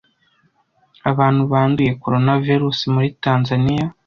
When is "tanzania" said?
3.23-3.85